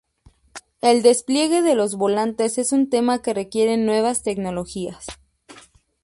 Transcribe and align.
El 0.81 1.03
despliegue 1.03 1.61
de 1.61 1.75
los 1.75 1.93
volantes 1.95 2.57
es 2.57 2.71
un 2.71 2.89
tema 2.89 3.21
que 3.21 3.35
requiere 3.35 3.77
nuevas 3.77 4.23
tecnologías. 4.23 5.05